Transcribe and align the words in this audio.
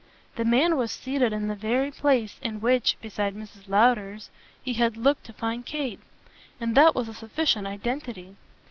The 0.35 0.45
man 0.45 0.77
was 0.77 0.91
seated 0.91 1.31
in 1.31 1.47
the 1.47 1.53
very 1.53 1.91
place 1.91 2.39
in 2.41 2.59
which, 2.59 2.97
beside 3.03 3.35
Mrs. 3.35 3.69
Lowder's, 3.69 4.31
he 4.63 4.73
had 4.73 4.97
looked 4.97 5.25
to 5.27 5.33
find 5.33 5.63
Kate, 5.63 5.99
and 6.59 6.73
that 6.75 6.95
was 6.95 7.07
a 7.07 7.13
sufficient 7.13 7.67
identity. 7.67 8.35